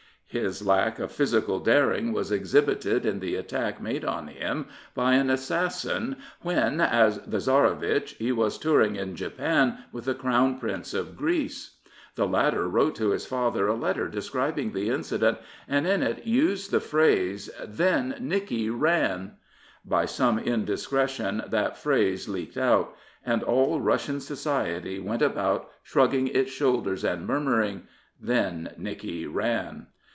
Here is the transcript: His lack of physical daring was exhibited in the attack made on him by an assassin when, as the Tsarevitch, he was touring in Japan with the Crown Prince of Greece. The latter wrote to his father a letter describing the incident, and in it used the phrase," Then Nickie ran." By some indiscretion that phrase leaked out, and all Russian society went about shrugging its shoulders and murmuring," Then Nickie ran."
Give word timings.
His 0.33 0.65
lack 0.65 0.97
of 0.97 1.11
physical 1.11 1.59
daring 1.59 2.13
was 2.13 2.31
exhibited 2.31 3.05
in 3.05 3.19
the 3.19 3.35
attack 3.35 3.81
made 3.81 4.05
on 4.05 4.27
him 4.27 4.67
by 4.95 5.15
an 5.15 5.29
assassin 5.29 6.15
when, 6.41 6.79
as 6.79 7.19
the 7.23 7.39
Tsarevitch, 7.41 8.11
he 8.13 8.31
was 8.31 8.57
touring 8.57 8.95
in 8.95 9.13
Japan 9.17 9.79
with 9.91 10.05
the 10.05 10.15
Crown 10.15 10.57
Prince 10.57 10.93
of 10.93 11.17
Greece. 11.17 11.79
The 12.15 12.25
latter 12.25 12.65
wrote 12.69 12.95
to 12.95 13.09
his 13.09 13.25
father 13.25 13.67
a 13.67 13.75
letter 13.75 14.07
describing 14.07 14.71
the 14.71 14.87
incident, 14.89 15.37
and 15.67 15.85
in 15.85 16.01
it 16.01 16.25
used 16.25 16.71
the 16.71 16.79
phrase," 16.79 17.49
Then 17.67 18.15
Nickie 18.17 18.69
ran." 18.69 19.33
By 19.83 20.05
some 20.05 20.39
indiscretion 20.39 21.43
that 21.49 21.75
phrase 21.77 22.29
leaked 22.29 22.55
out, 22.55 22.95
and 23.25 23.43
all 23.43 23.81
Russian 23.81 24.21
society 24.21 24.97
went 24.97 25.21
about 25.21 25.69
shrugging 25.83 26.29
its 26.29 26.51
shoulders 26.53 27.03
and 27.03 27.27
murmuring," 27.27 27.81
Then 28.31 28.69
Nickie 28.77 29.27
ran." 29.27 29.87